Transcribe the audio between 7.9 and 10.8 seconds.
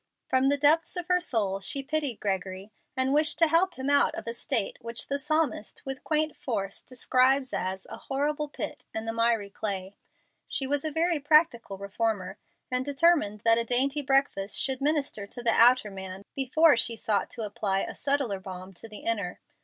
horrible pit and the miry clay." She